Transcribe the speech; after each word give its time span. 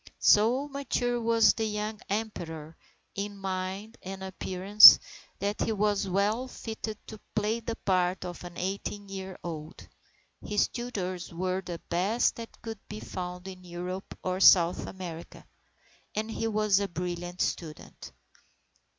So 0.17 0.67
mature 0.67 1.21
was 1.21 1.53
the 1.53 1.65
young 1.65 2.01
Emperor 2.09 2.75
in 3.13 3.37
mind 3.37 3.99
and 4.01 4.23
appearance, 4.23 4.97
that 5.37 5.61
he 5.61 5.71
was 5.73 6.07
well 6.09 6.47
fitted 6.47 6.97
to 7.05 7.19
play 7.35 7.59
the 7.59 7.75
part 7.75 8.25
of 8.25 8.43
an 8.43 8.57
eighteen 8.57 9.09
year 9.09 9.37
old. 9.43 9.87
His 10.43 10.67
tutors 10.67 11.31
were 11.31 11.61
the 11.61 11.77
best 11.89 12.37
that 12.37 12.63
could 12.63 12.79
be 12.89 12.99
found 12.99 13.47
in 13.47 13.63
Europe 13.63 14.17
or 14.23 14.39
South 14.39 14.87
America, 14.87 15.45
and 16.15 16.31
he 16.31 16.47
was 16.47 16.79
a 16.79 16.87
brilliant 16.87 17.39
student. 17.39 18.11